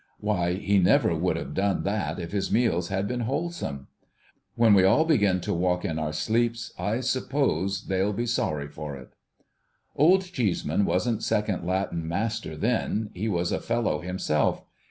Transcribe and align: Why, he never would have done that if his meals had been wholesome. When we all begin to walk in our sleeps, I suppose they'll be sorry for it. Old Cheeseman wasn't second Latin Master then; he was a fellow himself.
Why, 0.19 0.53
he 0.55 0.79
never 0.79 1.13
would 1.15 1.35
have 1.37 1.53
done 1.53 1.83
that 1.83 2.17
if 2.17 2.31
his 2.31 2.51
meals 2.51 2.87
had 2.87 3.07
been 3.07 3.19
wholesome. 3.19 3.87
When 4.55 4.73
we 4.73 4.83
all 4.83 5.05
begin 5.05 5.41
to 5.41 5.53
walk 5.53 5.85
in 5.85 5.99
our 5.99 6.11
sleeps, 6.11 6.73
I 6.79 7.01
suppose 7.01 7.85
they'll 7.85 8.11
be 8.11 8.25
sorry 8.25 8.67
for 8.67 8.95
it. 8.97 9.13
Old 9.95 10.23
Cheeseman 10.23 10.85
wasn't 10.85 11.21
second 11.21 11.67
Latin 11.67 12.07
Master 12.07 12.57
then; 12.57 13.11
he 13.13 13.29
was 13.29 13.51
a 13.51 13.59
fellow 13.61 13.99
himself. 13.99 14.63